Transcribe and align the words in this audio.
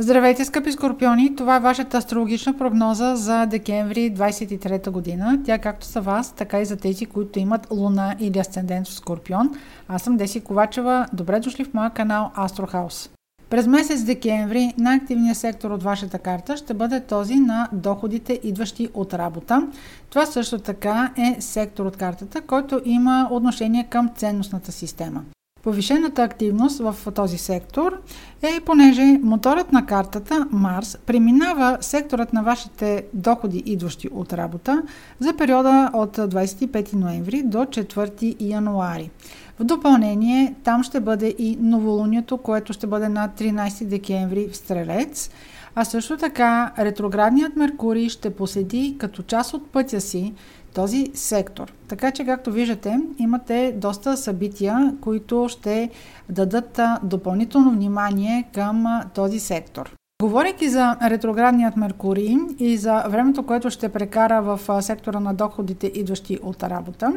Здравейте, 0.00 0.44
скъпи 0.44 0.72
скорпиони! 0.72 1.36
Това 1.36 1.56
е 1.56 1.60
вашата 1.60 1.96
астрологична 1.96 2.58
прогноза 2.58 3.16
за 3.16 3.46
декември 3.46 4.14
23 4.14 4.90
година. 4.90 5.40
Тя 5.44 5.58
както 5.58 5.86
за 5.86 6.00
вас, 6.00 6.32
така 6.32 6.60
и 6.60 6.64
за 6.64 6.76
тези, 6.76 7.06
които 7.06 7.38
имат 7.38 7.66
луна 7.70 8.16
или 8.20 8.38
асцендент 8.38 8.86
в 8.86 8.92
скорпион. 8.92 9.50
Аз 9.88 10.02
съм 10.02 10.16
Деси 10.16 10.40
Ковачева. 10.40 11.06
Добре 11.12 11.40
дошли 11.40 11.64
в 11.64 11.74
моя 11.74 11.90
канал 11.90 12.30
Астрохаус. 12.36 13.10
През 13.50 13.66
месец 13.66 14.02
декември 14.02 14.74
най-активният 14.78 15.38
сектор 15.38 15.70
от 15.70 15.82
вашата 15.82 16.18
карта 16.18 16.56
ще 16.56 16.74
бъде 16.74 17.00
този 17.00 17.34
на 17.34 17.68
доходите, 17.72 18.40
идващи 18.42 18.88
от 18.94 19.14
работа. 19.14 19.68
Това 20.10 20.26
също 20.26 20.58
така 20.58 21.12
е 21.16 21.40
сектор 21.40 21.86
от 21.86 21.96
картата, 21.96 22.40
който 22.40 22.80
има 22.84 23.28
отношение 23.30 23.84
към 23.90 24.10
ценностната 24.16 24.72
система. 24.72 25.24
Повишената 25.68 26.22
активност 26.22 26.78
в 26.78 26.96
този 27.14 27.38
сектор 27.38 28.00
е 28.42 28.60
понеже 28.60 29.18
моторът 29.22 29.72
на 29.72 29.86
картата 29.86 30.46
Марс 30.50 30.98
преминава 31.06 31.78
секторът 31.80 32.32
на 32.32 32.42
вашите 32.42 33.04
доходи, 33.14 33.62
идващи 33.66 34.08
от 34.12 34.32
работа, 34.32 34.82
за 35.20 35.36
периода 35.36 35.90
от 35.94 36.16
25 36.16 36.94
ноември 36.94 37.42
до 37.42 37.58
4 37.58 38.36
януари. 38.40 39.10
В 39.58 39.64
допълнение, 39.64 40.54
там 40.64 40.82
ще 40.82 41.00
бъде 41.00 41.34
и 41.38 41.58
новолунието, 41.60 42.38
което 42.38 42.72
ще 42.72 42.86
бъде 42.86 43.08
на 43.08 43.28
13 43.38 43.84
декември 43.84 44.48
в 44.48 44.56
Стрелец, 44.56 45.30
а 45.74 45.84
също 45.84 46.16
така 46.16 46.72
ретроградният 46.78 47.56
Меркурий 47.56 48.08
ще 48.08 48.30
поседи 48.30 48.96
като 48.98 49.22
част 49.22 49.54
от 49.54 49.70
пътя 49.70 50.00
си 50.00 50.34
този 50.78 51.10
сектор. 51.14 51.72
Така 51.88 52.10
че, 52.10 52.24
както 52.24 52.52
виждате, 52.52 53.00
имате 53.18 53.74
доста 53.76 54.16
събития, 54.16 54.94
които 55.00 55.46
ще 55.48 55.90
дадат 56.28 56.80
допълнително 57.02 57.70
внимание 57.70 58.44
към 58.54 58.86
този 59.14 59.40
сектор. 59.40 59.94
Говорейки 60.22 60.68
за 60.68 60.96
ретроградният 61.02 61.76
Меркурий 61.76 62.36
и 62.58 62.76
за 62.76 63.04
времето, 63.08 63.42
което 63.42 63.70
ще 63.70 63.88
прекара 63.88 64.42
в 64.42 64.82
сектора 64.82 65.20
на 65.20 65.34
доходите, 65.34 65.86
идващи 65.94 66.38
от 66.42 66.62
работа, 66.62 67.12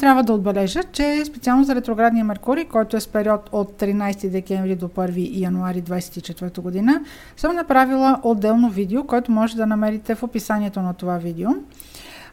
трябва 0.00 0.22
да 0.22 0.32
отбележа, 0.32 0.82
че 0.92 1.24
специално 1.24 1.64
за 1.64 1.74
ретроградния 1.74 2.24
Меркурий, 2.24 2.64
който 2.64 2.96
е 2.96 3.00
с 3.00 3.08
период 3.08 3.48
от 3.52 3.72
13 3.72 4.30
декември 4.30 4.76
до 4.76 4.88
1 4.88 5.40
януари 5.40 5.82
2024 5.82 6.60
година, 6.60 7.00
съм 7.36 7.56
направила 7.56 8.20
отделно 8.22 8.70
видео, 8.70 9.04
което 9.04 9.32
може 9.32 9.56
да 9.56 9.66
намерите 9.66 10.14
в 10.14 10.22
описанието 10.22 10.82
на 10.82 10.94
това 10.94 11.16
видео. 11.16 11.50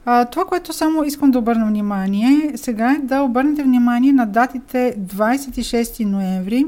А, 0.10 0.26
това, 0.26 0.46
което 0.46 0.74
само 0.74 1.04
искам 1.04 1.32
да 1.32 1.40
обърна 1.40 1.66
внимание 1.66 2.52
сега 2.56 2.92
е 2.92 3.06
да 3.06 3.22
обърнете 3.22 3.64
внимание 3.64 4.14
на 4.14 4.26
датите 4.26 4.96
26 5.00 6.06
ноември 6.06 6.66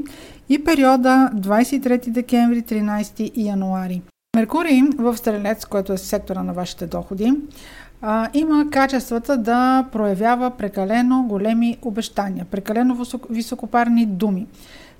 и 0.48 0.64
периода 0.64 1.30
23 1.34 2.10
декември 2.10 2.62
13 2.62 3.32
януари. 3.36 4.02
Меркурий 4.36 4.82
в 4.98 5.16
Стрелец, 5.16 5.64
който 5.64 5.92
е 5.92 5.98
сектора 5.98 6.42
на 6.42 6.52
вашите 6.52 6.86
доходи, 6.86 7.32
а, 8.02 8.28
има 8.34 8.66
качествата 8.70 9.36
да 9.36 9.86
проявява 9.92 10.50
прекалено 10.50 11.24
големи 11.28 11.78
обещания, 11.82 12.44
прекалено 12.50 13.06
високопарни 13.30 14.06
думи. 14.06 14.46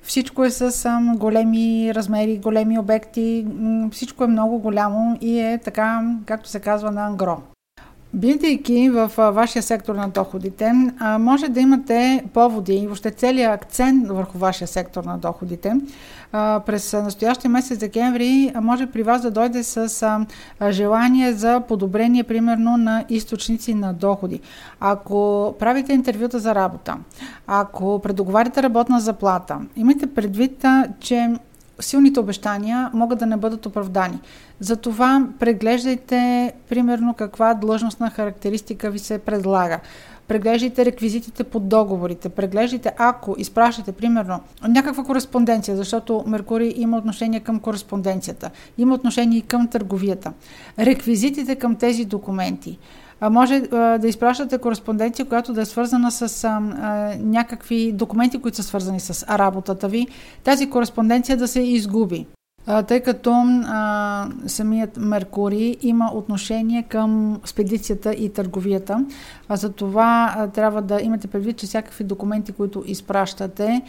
Всичко 0.03 0.45
е 0.45 0.51
с 0.51 0.85
а, 0.85 1.01
големи 1.17 1.95
размери, 1.95 2.39
големи 2.39 2.79
обекти, 2.79 3.47
всичко 3.93 4.25
е 4.25 4.27
много 4.27 4.59
голямо 4.59 5.19
и 5.21 5.41
е 5.41 5.59
така, 5.65 6.15
както 6.27 6.49
се 6.49 6.61
казва 6.61 6.91
на 6.91 7.07
ангро. 7.07 7.43
Бидейки 8.15 8.91
в 8.91 9.11
вашия 9.17 9.63
сектор 9.63 9.95
на 9.95 10.09
доходите, 10.09 10.73
може 11.19 11.49
да 11.49 11.61
имате 11.61 12.25
поводи 12.35 12.75
и 12.75 12.87
въобще 12.87 13.11
целият 13.11 13.55
акцент 13.55 14.09
върху 14.09 14.39
вашия 14.39 14.69
сектор 14.69 15.05
на 15.05 15.19
доходите. 15.19 15.75
През 16.67 16.93
настоящия 16.93 17.51
месец 17.51 17.79
декември 17.79 18.53
може 18.63 18.87
при 18.87 19.03
вас 19.03 19.23
да 19.23 19.31
дойде 19.31 19.63
с 19.63 20.27
желание 20.71 21.33
за 21.33 21.63
подобрение, 21.69 22.25
примерно, 22.25 22.77
на 22.77 23.05
източници 23.09 23.75
на 23.75 23.93
доходи. 23.93 24.41
Ако 24.81 25.55
правите 25.59 25.93
интервюта 25.93 26.39
за 26.39 26.55
работа, 26.55 26.97
ако 27.47 27.99
предоговаряте 28.03 28.63
работна 28.63 29.01
заплата, 29.01 29.59
имайте 29.77 30.07
предвид, 30.07 30.65
че 31.01 31.35
силните 31.81 32.21
обещания 32.21 32.91
могат 32.95 33.19
да 33.19 33.27
не 33.27 33.37
бъдат 33.37 33.67
оправдани. 33.67 34.21
Затова 34.61 35.27
преглеждайте, 35.39 36.53
примерно, 36.69 37.15
каква 37.15 37.55
длъжностна 37.55 38.11
характеристика 38.11 38.91
ви 38.91 38.99
се 38.99 39.19
предлага. 39.19 39.81
Преглеждайте 40.29 40.85
реквизитите 40.85 41.45
под 41.45 41.69
договорите. 41.69 42.29
Преглеждайте, 42.29 42.93
ако 42.99 43.35
изпращате, 43.39 43.93
примерно, 43.93 44.41
някаква 44.69 45.05
кореспонденция, 45.05 45.77
защото 45.77 46.25
Меркурий 46.27 46.73
има 46.77 46.99
отношение 46.99 47.41
към 47.41 47.61
кореспонденцията, 47.61 48.51
има 48.79 48.95
отношение 48.95 49.39
и 49.39 49.43
към 49.43 49.69
търговията. 49.69 50.33
Реквизитите 50.79 51.57
към 51.57 51.77
тези 51.77 52.05
документи 52.05 52.79
може 53.23 53.61
да 53.61 54.01
изпращате 54.05 54.59
кореспонденция, 54.59 55.27
която 55.27 55.53
да 55.53 55.61
е 55.61 55.67
свързана 55.67 56.11
с 56.11 56.45
а, 56.45 56.49
а, 56.49 57.15
някакви 57.21 57.93
документи, 57.93 58.39
които 58.39 58.57
са 58.57 58.63
свързани 58.63 59.01
с 59.01 59.39
работата 59.39 59.89
ви. 59.89 60.07
Тази 60.45 60.71
кореспонденция 60.71 61.37
да 61.37 61.49
се 61.49 61.61
изгуби. 61.61 62.27
Тъй 62.87 63.01
като 63.01 63.33
а, 63.33 64.29
самият 64.47 64.97
Меркурий 64.97 65.77
има 65.83 66.11
отношение 66.15 66.83
към 66.83 67.41
спедицията 67.45 68.13
и 68.13 68.33
търговията, 68.33 69.05
а 69.49 69.57
за 69.57 69.73
това 69.73 70.35
а, 70.37 70.49
трябва 70.49 70.83
да 70.83 71.01
имате 71.03 71.29
предвид, 71.29 71.57
че 71.57 71.67
всякакви 71.67 72.05
документи, 72.05 72.53
които 72.53 72.85
изпращате, 72.87 73.83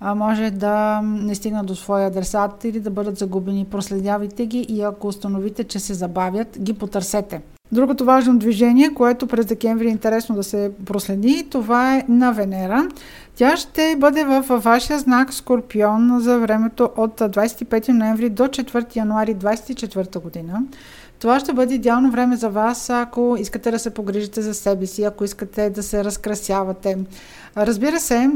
а, 0.00 0.14
може 0.14 0.50
да 0.50 1.00
не 1.02 1.34
стигнат 1.34 1.66
до 1.66 1.74
своя 1.74 2.06
адресат 2.06 2.64
или 2.64 2.80
да 2.80 2.90
бъдат 2.90 3.18
загубени. 3.18 3.64
Проследявайте 3.64 4.46
ги 4.46 4.58
и 4.58 4.82
ако 4.82 5.06
установите, 5.06 5.64
че 5.64 5.78
се 5.78 5.94
забавят, 5.94 6.58
ги 6.60 6.72
потърсете. 6.72 7.42
Другото 7.72 8.04
важно 8.04 8.38
движение, 8.38 8.94
което 8.94 9.26
през 9.26 9.46
декември 9.46 9.86
е 9.86 9.90
интересно 9.90 10.34
да 10.34 10.42
се 10.42 10.70
проследи, 10.86 11.46
това 11.50 11.94
е 11.94 12.04
на 12.08 12.32
Венера. 12.32 12.88
Тя 13.34 13.56
ще 13.56 13.96
бъде 13.98 14.24
в 14.24 14.44
вашия 14.48 14.98
знак 14.98 15.32
Скорпион 15.34 16.20
за 16.20 16.38
времето 16.38 16.90
от 16.96 17.20
25 17.20 17.88
ноември 17.88 18.30
до 18.30 18.42
4 18.42 18.96
януари 18.96 19.36
2024 19.36 20.22
година. 20.22 20.62
Това 21.18 21.40
ще 21.40 21.52
бъде 21.52 21.74
идеално 21.74 22.10
време 22.10 22.36
за 22.36 22.48
вас, 22.48 22.90
ако 22.90 23.36
искате 23.38 23.70
да 23.70 23.78
се 23.78 23.94
погрижите 23.94 24.42
за 24.42 24.54
себе 24.54 24.86
си, 24.86 25.04
ако 25.04 25.24
искате 25.24 25.70
да 25.70 25.82
се 25.82 26.04
разкрасявате. 26.04 26.98
Разбира 27.56 28.00
се, 28.00 28.30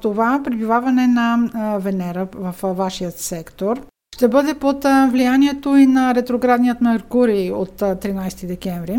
това 0.00 0.40
пребиваване 0.44 1.06
на 1.06 1.38
Венера 1.78 2.28
в 2.34 2.74
вашия 2.74 3.10
сектор 3.10 3.80
ще 4.18 4.28
бъде 4.28 4.54
под 4.54 4.84
влиянието 5.10 5.76
и 5.76 5.86
на 5.86 6.14
ретроградният 6.14 6.80
Меркурий 6.80 7.50
от 7.50 7.80
13 7.80 8.46
декември. 8.46 8.98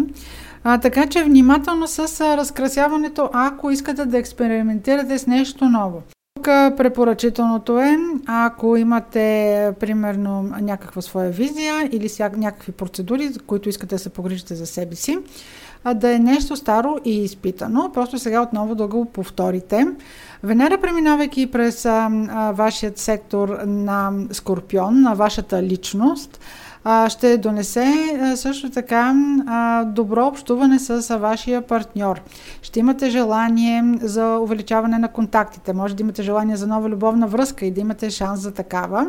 А, 0.63 0.78
така 0.78 1.07
че 1.07 1.24
внимателно 1.24 1.88
с 1.88 2.22
разкрасяването, 2.38 3.30
ако 3.34 3.72
искате 3.72 4.06
да 4.06 4.18
експериментирате 4.18 5.18
с 5.18 5.28
нещо 5.28 5.66
ново. 5.66 6.02
Тук 6.35 6.46
препоръчителното 6.78 7.80
е, 7.80 7.97
ако 8.28 8.75
имате 8.75 9.72
примерно 9.80 10.44
някаква 10.62 11.02
своя 11.02 11.30
визия 11.30 11.90
или 11.91 12.09
някакви 12.38 12.72
процедури, 12.72 13.30
които 13.47 13.69
искате 13.69 13.96
да 13.96 14.00
се 14.00 14.09
погрижите 14.09 14.56
за 14.56 14.66
себе 14.66 14.96
си, 14.96 15.18
да 15.96 16.16
е 16.16 16.20
нещо 16.20 16.56
старо 16.56 16.98
и 17.06 17.24
изпитано. 17.24 17.92
Просто 17.94 18.20
сега 18.20 18.42
отново 18.42 18.76
да 18.76 18.88
го 18.88 19.06
повторите. 19.06 19.88
Венера, 20.44 20.82
преминавайки 20.82 21.52
през 21.52 21.86
а, 21.86 22.10
а, 22.30 22.52
вашият 22.52 22.98
сектор 22.98 23.60
на 23.68 24.12
Скорпион, 24.32 25.02
на 25.02 25.14
вашата 25.14 25.64
личност, 25.64 26.40
а, 26.84 27.10
ще 27.10 27.38
донесе 27.38 28.18
а, 28.22 28.38
също 28.38 28.70
така 28.70 29.14
а, 29.48 29.84
добро 29.84 30.28
общуване 30.28 30.80
с 30.80 31.10
а, 31.10 31.18
вашия 31.18 31.62
партньор. 31.62 32.22
Ще 32.62 32.80
имате 32.80 33.10
желание 33.10 33.84
за 34.02 34.38
увеличаване 34.38 34.98
на 34.98 35.08
контактите, 35.08 35.74
може 35.74 35.96
да 35.96 36.04
имате 36.04 36.24
желание 36.24 36.56
за 36.56 36.68
нова 36.68 36.90
любовна 36.90 37.28
връзка 37.28 37.66
и 37.66 37.72
да 37.72 37.82
имате 37.82 38.10
шанс 38.10 38.40
за 38.40 38.52
такава. 38.52 39.08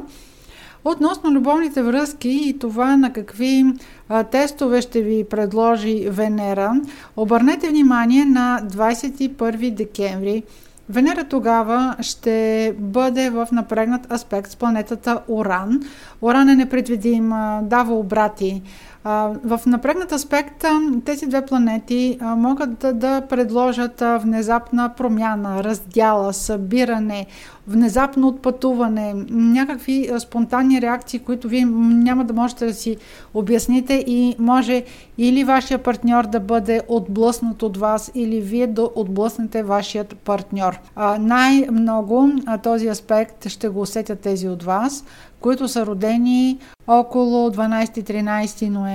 Относно 0.84 1.30
любовните 1.30 1.82
връзки 1.82 2.40
и 2.44 2.58
това 2.58 2.96
на 2.96 3.12
какви 3.12 3.64
а, 4.08 4.24
тестове 4.24 4.80
ще 4.82 5.02
ви 5.02 5.24
предложи 5.24 6.08
Венера, 6.08 6.80
обърнете 7.16 7.68
внимание 7.68 8.24
на 8.24 8.60
21 8.64 9.70
декември. 9.70 10.42
Венера 10.88 11.24
тогава 11.24 11.96
ще 12.00 12.74
бъде 12.78 13.30
в 13.30 13.48
напрегнат 13.52 14.12
аспект 14.12 14.50
с 14.50 14.56
планетата 14.56 15.20
Оран. 15.28 15.80
Оран 16.22 16.48
е 16.48 16.56
непредвидим, 16.56 17.28
дава 17.62 17.94
обрати. 17.94 18.62
В 19.04 19.60
напрегнат 19.66 20.12
аспект 20.12 20.64
тези 21.04 21.26
две 21.26 21.46
планети 21.46 22.18
могат 22.22 22.78
да, 22.94 23.20
предложат 23.20 24.02
внезапна 24.18 24.92
промяна, 24.96 25.64
раздяла, 25.64 26.32
събиране, 26.32 27.26
внезапно 27.68 28.28
отпътуване, 28.28 29.14
някакви 29.30 30.10
спонтанни 30.18 30.80
реакции, 30.80 31.18
които 31.18 31.48
вие 31.48 31.64
няма 31.64 32.24
да 32.24 32.34
можете 32.34 32.66
да 32.66 32.74
си 32.74 32.96
обясните 33.34 33.94
и 34.06 34.36
може 34.38 34.84
или 35.18 35.44
вашия 35.44 35.78
партньор 35.78 36.26
да 36.26 36.40
бъде 36.40 36.80
отблъснат 36.88 37.62
от 37.62 37.76
вас, 37.76 38.10
или 38.14 38.40
вие 38.40 38.66
да 38.66 38.88
отблъснете 38.94 39.62
вашият 39.62 40.16
партньор. 40.18 40.78
най-много 41.18 42.30
този 42.62 42.88
аспект 42.88 43.48
ще 43.48 43.68
го 43.68 43.80
усетят 43.80 44.20
тези 44.20 44.48
от 44.48 44.62
вас, 44.62 45.04
които 45.40 45.68
са 45.68 45.86
родени 45.86 46.58
около 46.86 47.50
12-13 47.50 48.68
ноември 48.68 48.89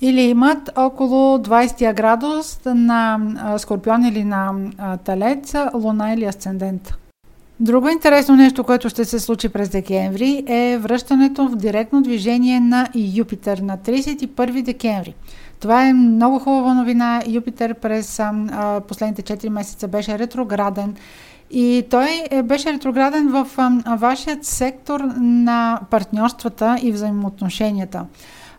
или 0.00 0.20
имат 0.20 0.70
около 0.76 1.38
20 1.38 1.94
градус 1.94 2.60
на 2.64 3.18
Скорпион 3.58 4.04
или 4.04 4.24
на 4.24 4.52
Талец, 5.04 5.54
Луна 5.74 6.12
или 6.12 6.24
Асцендент. 6.24 6.94
Друго 7.60 7.88
интересно 7.88 8.36
нещо, 8.36 8.64
което 8.64 8.88
ще 8.88 9.04
се 9.04 9.20
случи 9.20 9.48
през 9.48 9.68
декември 9.68 10.44
е 10.46 10.78
връщането 10.78 11.48
в 11.48 11.56
директно 11.56 12.02
движение 12.02 12.60
на 12.60 12.88
Юпитер 13.14 13.58
на 13.58 13.78
31 13.78 14.62
декември. 14.62 15.14
Това 15.60 15.86
е 15.86 15.92
много 15.92 16.38
хубава 16.38 16.74
новина. 16.74 17.22
Юпитер 17.28 17.74
през 17.74 18.20
а, 18.20 18.80
последните 18.88 19.22
4 19.22 19.48
месеца 19.48 19.88
беше 19.88 20.18
ретрограден 20.18 20.94
и 21.50 21.84
той 21.90 22.08
е, 22.30 22.42
беше 22.42 22.72
ретрограден 22.72 23.28
в 23.28 23.46
вашият 23.98 24.44
сектор 24.44 25.00
на 25.20 25.80
партньорствата 25.90 26.78
и 26.82 26.92
взаимоотношенията. 26.92 28.04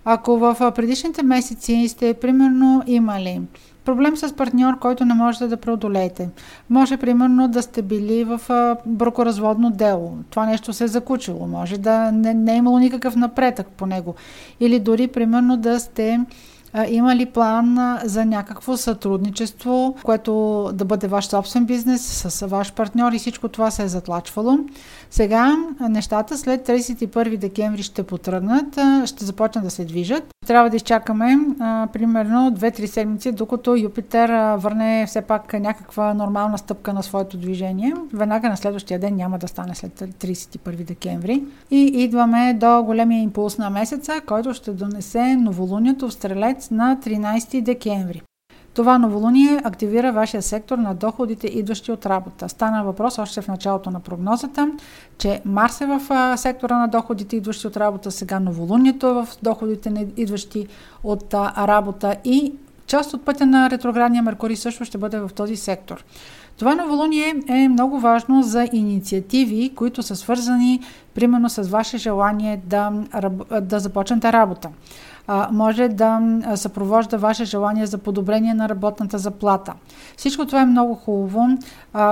Ако 0.05 0.37
в 0.37 0.71
предишните 0.75 1.23
месеци 1.23 1.87
сте 1.87 2.13
примерно 2.13 2.83
имали 2.87 3.41
проблем 3.85 4.17
с 4.17 4.35
партньор, 4.35 4.79
който 4.79 5.05
не 5.05 5.13
можете 5.13 5.47
да 5.47 5.57
преодолеете. 5.57 6.29
Може, 6.69 6.97
примерно, 6.97 7.47
да 7.47 7.61
сте 7.61 7.81
били 7.81 8.23
в 8.23 8.41
бракоразводно 8.85 9.71
дело. 9.71 10.17
Това 10.29 10.45
нещо 10.45 10.73
се 10.73 10.83
е 10.83 10.87
закучило. 10.87 11.47
Може 11.47 11.77
да 11.77 12.11
не, 12.11 12.33
не 12.33 12.53
е 12.53 12.57
имало 12.57 12.79
никакъв 12.79 13.15
напредък 13.15 13.67
по 13.67 13.85
него. 13.85 14.15
Или 14.59 14.79
дори, 14.79 15.07
примерно, 15.07 15.57
да 15.57 15.79
сте 15.79 16.19
има 16.89 17.15
ли 17.15 17.25
план 17.25 17.97
за 18.03 18.25
някакво 18.25 18.77
сътрудничество, 18.77 19.95
което 20.03 20.69
да 20.73 20.85
бъде 20.85 21.07
ваш 21.07 21.25
собствен 21.25 21.65
бизнес 21.65 22.01
с 22.01 22.47
ваш 22.47 22.73
партньор 22.73 23.11
и 23.11 23.19
всичко 23.19 23.47
това 23.47 23.71
се 23.71 23.83
е 23.83 23.87
затлачвало? 23.87 24.57
Сега 25.09 25.55
нещата 25.89 26.37
след 26.37 26.67
31 26.67 27.37
декември 27.37 27.83
ще 27.83 28.03
потръгнат, 28.03 28.79
ще 29.05 29.25
започнат 29.25 29.63
да 29.63 29.71
се 29.71 29.85
движат. 29.85 30.23
Трябва 30.47 30.69
да 30.69 30.75
изчакаме 30.75 31.37
а, 31.59 31.87
примерно 31.93 32.51
2-3 32.51 32.85
седмици, 32.85 33.31
докато 33.31 33.75
Юпитер 33.75 34.29
а, 34.29 34.55
върне 34.55 35.05
все 35.07 35.21
пак 35.21 35.53
някаква 35.53 36.13
нормална 36.13 36.57
стъпка 36.57 36.93
на 36.93 37.03
своето 37.03 37.37
движение. 37.37 37.93
Веднага 38.13 38.49
на 38.49 38.57
следващия 38.57 38.99
ден 38.99 39.15
няма 39.15 39.37
да 39.37 39.47
стане 39.47 39.75
след 39.75 39.99
31 39.99 40.83
декември. 40.83 41.43
И 41.71 41.83
идваме 41.83 42.53
до 42.53 42.83
големия 42.83 43.21
импулс 43.21 43.57
на 43.57 43.69
месеца, 43.69 44.21
който 44.27 44.53
ще 44.53 44.71
донесе 44.71 45.35
новолунието 45.35 46.07
в 46.09 46.13
Стрелец 46.13 46.71
на 46.71 46.97
13 47.03 47.61
декември. 47.61 48.21
Това 48.73 48.97
новолуние 48.97 49.61
активира 49.63 50.11
вашия 50.11 50.41
сектор 50.41 50.77
на 50.77 50.93
доходите, 50.93 51.47
идващи 51.47 51.91
от 51.91 52.05
работа. 52.05 52.49
Стана 52.49 52.83
въпрос 52.83 53.17
още 53.19 53.41
в 53.41 53.47
началото 53.47 53.91
на 53.91 53.99
прогнозата, 53.99 54.71
че 55.17 55.41
Марс 55.45 55.81
е 55.81 55.85
в 55.85 56.01
сектора 56.37 56.77
на 56.77 56.87
доходите, 56.87 57.35
идващи 57.35 57.67
от 57.67 57.77
работа, 57.77 58.11
сега 58.11 58.39
новолунието 58.39 59.07
е 59.07 59.13
в 59.13 59.27
доходите, 59.43 60.07
идващи 60.17 60.67
от 61.03 61.33
работа 61.57 62.15
и 62.25 62.53
част 62.87 63.13
от 63.13 63.25
пътя 63.25 63.45
на 63.45 63.69
ретроградния 63.69 64.23
Меркурий 64.23 64.55
също 64.55 64.85
ще 64.85 64.97
бъде 64.97 65.19
в 65.19 65.29
този 65.35 65.55
сектор. 65.55 66.03
Това 66.61 66.75
новолуние 66.75 67.35
е 67.47 67.69
много 67.69 67.99
важно 67.99 68.43
за 68.43 68.67
инициативи, 68.73 69.71
които 69.75 70.03
са 70.03 70.15
свързани 70.15 70.79
примерно 71.13 71.49
с 71.49 71.61
ваше 71.61 71.97
желание 71.97 72.61
да, 72.65 72.91
да 73.61 73.79
започнете 73.79 74.33
работа 74.33 74.69
може 75.51 75.87
да 75.87 76.21
съпровожда 76.55 77.17
ваше 77.17 77.45
желание 77.45 77.85
за 77.85 77.97
подобрение 77.97 78.53
на 78.53 78.69
работната 78.69 79.17
заплата. 79.17 79.73
Всичко 80.17 80.45
това 80.45 80.61
е 80.61 80.65
много 80.65 80.95
хубаво. 80.95 81.47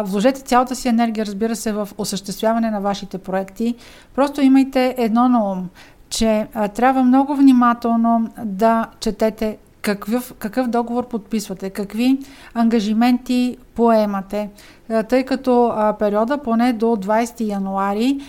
Вложете 0.03 0.41
цялата 0.41 0.75
си 0.75 0.87
енергия, 0.87 1.25
разбира 1.25 1.55
се, 1.55 1.71
в 1.71 1.89
осъществяване 1.97 2.71
на 2.71 2.81
вашите 2.81 3.17
проекти. 3.17 3.75
Просто 4.15 4.41
имайте 4.41 4.95
едно 4.97 5.29
на 5.29 5.51
ум, 5.51 5.69
че 6.09 6.47
трябва 6.75 7.03
много 7.03 7.35
внимателно 7.35 8.29
да 8.45 8.85
четете 8.99 9.57
какъв, 9.81 10.33
какъв 10.39 10.67
договор 10.67 11.07
подписвате, 11.07 11.69
какви 11.69 12.19
ангажименти 12.53 13.57
поемате, 13.79 14.49
тъй 15.09 15.23
като 15.23 15.73
периода 15.99 16.37
поне 16.37 16.73
до 16.73 16.85
20 16.85 17.41
януари 17.41 18.19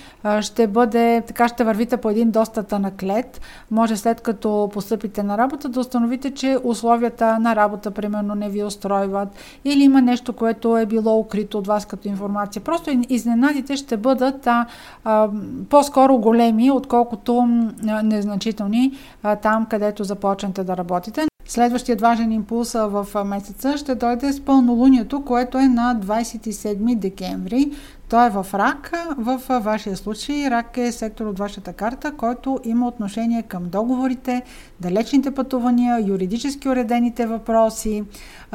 ще 0.40 0.66
бъде, 0.66 1.22
така 1.26 1.48
ще 1.48 1.64
вървите 1.64 1.96
по 1.96 2.10
един 2.10 2.30
доста 2.30 2.62
тънък 2.62 3.02
лед. 3.02 3.40
Може 3.70 3.96
след 3.96 4.20
като 4.20 4.70
постъпите 4.72 5.22
на 5.22 5.38
работа 5.38 5.68
да 5.68 5.80
установите, 5.80 6.30
че 6.30 6.58
условията 6.64 7.38
на 7.38 7.56
работа 7.56 7.90
примерно 7.90 8.34
не 8.34 8.48
ви 8.48 8.64
устройват 8.64 9.28
или 9.64 9.82
има 9.82 10.02
нещо, 10.02 10.32
което 10.32 10.76
е 10.76 10.86
било 10.86 11.18
укрито 11.18 11.58
от 11.58 11.66
вас 11.66 11.86
като 11.86 12.08
информация. 12.08 12.62
Просто 12.62 12.90
изненадите 13.08 13.76
ще 13.76 13.96
бъдат 13.96 14.46
а, 14.46 14.66
а, 15.04 15.28
по-скоро 15.70 16.18
големи, 16.18 16.70
отколкото 16.70 17.48
а, 17.88 18.02
незначителни 18.02 18.92
а, 19.22 19.36
там, 19.36 19.66
където 19.66 20.04
започнете 20.04 20.64
да 20.64 20.76
работите. 20.76 21.30
Следващият 21.50 22.00
важен 22.00 22.32
импулс 22.32 22.72
в 22.72 23.24
месеца 23.24 23.76
ще 23.76 23.94
дойде 23.94 24.32
с 24.32 24.40
пълнолунието, 24.40 25.24
което 25.24 25.39
е 25.58 25.68
на 25.68 26.00
27 26.04 26.94
декември. 26.96 27.72
Той 28.10 28.26
е 28.26 28.30
в 28.30 28.46
рак. 28.54 28.92
В 29.18 29.60
вашия 29.60 29.96
случай 29.96 30.50
рак 30.50 30.76
е 30.76 30.92
сектор 30.92 31.26
от 31.26 31.38
вашата 31.38 31.72
карта, 31.72 32.12
който 32.12 32.58
има 32.64 32.88
отношение 32.88 33.42
към 33.42 33.62
договорите, 33.68 34.42
далечните 34.80 35.30
пътувания, 35.30 36.06
юридически 36.06 36.68
уредените 36.68 37.26
въпроси, 37.26 38.04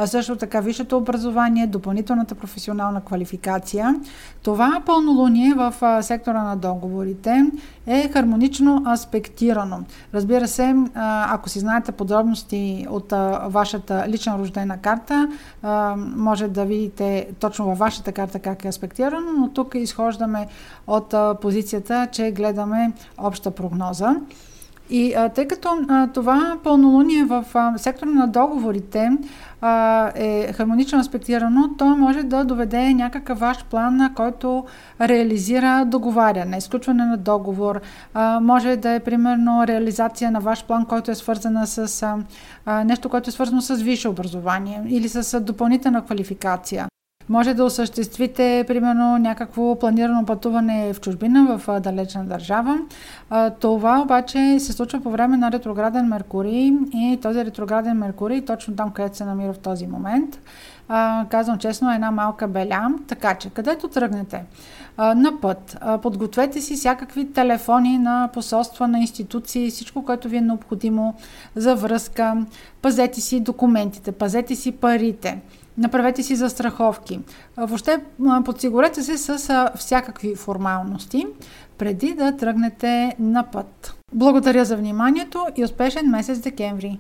също 0.06 0.36
така 0.36 0.60
висшето 0.60 0.98
образование, 0.98 1.68
допълнителната 1.68 2.36
професионална 2.36 3.02
квалификация. 3.02 3.96
Това 4.44 4.82
пълнолуние 4.86 5.54
в 5.54 5.74
сектора 6.04 6.44
на 6.44 6.56
договорите 6.56 7.46
е 7.88 8.10
хармонично 8.14 8.84
аспектирано. 8.94 9.80
Разбира 10.14 10.48
се, 10.48 10.76
ако 11.30 11.50
си 11.50 11.60
знаете 11.60 11.92
подробности 11.92 12.88
от 12.90 13.14
вашата 13.48 14.06
лична 14.08 14.38
рождена 14.40 14.78
карта, 14.78 15.30
може 16.16 16.48
да 16.48 16.66
видите 16.66 17.28
точно 17.40 17.66
във 17.66 17.78
вашата 17.78 18.12
карта 18.12 18.40
как 18.40 18.66
е 18.66 18.68
аспектирано, 18.68 19.45
но 19.46 19.54
тук 19.54 19.76
изхождаме 19.76 20.48
от 20.88 21.14
позицията, 21.42 22.08
че 22.12 22.32
гледаме 22.32 22.92
обща 23.18 23.52
прогноза. 23.52 24.16
И 24.90 25.14
а, 25.14 25.30
тъй 25.30 25.48
като 25.48 25.70
а, 25.90 26.08
това 26.08 26.58
пълнолуние 26.64 27.26
в 27.26 27.46
а, 27.54 27.78
сектора 27.78 28.10
на 28.10 28.28
договорите 28.28 29.12
а, 29.62 30.12
е 30.16 30.54
хармонично 30.54 31.00
аспектирано, 31.00 31.70
то 31.78 31.86
може 31.86 32.24
да 32.24 32.44
доведе 32.44 32.94
някакъв 32.94 33.40
ваш 33.40 33.66
план, 33.66 33.98
на 33.98 34.14
който 34.14 34.66
реализира 35.02 35.86
договаряне, 35.86 36.58
изключване 36.58 37.06
на 37.06 37.18
договор. 37.18 37.82
А, 38.14 38.40
може 38.40 38.76
да 38.76 38.90
е 38.90 39.00
примерно 39.00 39.68
реализация 39.68 40.32
на 40.32 40.40
ваш 40.40 40.66
план, 40.66 40.86
който 40.86 41.12
е 41.12 41.16
свързана 41.16 41.68
с 41.68 42.04
а, 42.04 42.18
а, 42.66 42.84
нещо, 42.84 43.10
което 43.10 43.30
е 43.30 43.34
свързано 43.34 43.62
с 43.62 43.76
висше 43.76 44.10
образование 44.10 44.84
или 44.88 45.10
с 45.10 45.34
а, 45.34 45.40
допълнителна 45.40 46.06
квалификация. 46.06 46.88
Може 47.30 47.54
да 47.54 47.66
осъществите, 47.66 48.64
примерно, 48.68 49.18
някакво 49.18 49.80
планирано 49.80 50.26
пътуване 50.26 50.94
в 50.94 51.02
чужбина, 51.02 51.58
в 51.58 51.80
далечна 51.82 52.26
държава. 52.26 52.80
Това 53.60 54.02
обаче 54.02 54.60
се 54.60 54.74
случва 54.74 55.00
по 55.00 55.12
време 55.12 55.38
на 55.38 55.52
ретрограден 55.52 56.08
Меркурий 56.08 56.72
и 56.94 57.20
този 57.22 57.46
ретрограден 57.46 57.98
Меркурий, 57.98 58.46
точно 58.46 58.76
там, 58.76 58.92
където 58.92 59.18
се 59.18 59.26
намира 59.26 59.54
в 59.54 59.60
този 59.60 59.88
момент, 59.88 60.40
казвам 61.30 61.58
честно, 61.58 61.92
е 61.92 61.96
една 61.96 62.12
малка 62.12 62.48
беля. 62.48 62.90
Така 63.08 63.36
че, 63.36 63.50
където 63.50 63.88
тръгнете 63.88 64.44
на 64.98 65.32
път, 65.42 65.78
подгответе 66.02 66.62
си 66.62 66.76
всякакви 66.76 67.32
телефони 67.32 67.98
на 67.98 68.30
посолства, 68.34 68.88
на 68.88 69.00
институции, 69.00 69.72
всичко, 69.72 70.06
което 70.06 70.30
ви 70.30 70.38
е 70.38 70.42
необходимо 70.42 71.16
за 71.56 71.76
връзка. 71.76 72.46
Пазете 72.82 73.22
си 73.22 73.40
документите, 73.40 74.12
пазете 74.12 74.56
си 74.56 74.72
парите 74.72 75.38
направете 75.78 76.24
си 76.24 76.36
застраховки. 76.36 77.20
Въобще 77.58 78.00
подсигурете 78.46 79.04
се 79.04 79.18
с 79.18 79.70
всякакви 79.78 80.36
формалности, 80.36 81.28
преди 81.78 82.14
да 82.14 82.38
тръгнете 82.38 83.16
на 83.20 83.44
път. 83.44 83.96
Благодаря 84.14 84.66
за 84.66 84.78
вниманието 84.78 85.46
и 85.56 85.64
успешен 85.64 86.10
месец 86.10 86.40
декември! 86.40 87.00